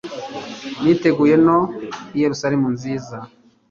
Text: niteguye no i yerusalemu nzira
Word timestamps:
niteguye 0.81 1.35
no 1.45 1.57
i 2.15 2.17
yerusalemu 2.23 2.67
nzira 2.75 3.17